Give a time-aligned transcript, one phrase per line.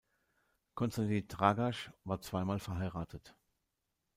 [0.73, 3.35] Konstantin Dragaš war zweimal verheiratet.